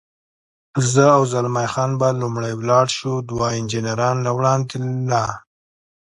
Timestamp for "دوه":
3.29-3.45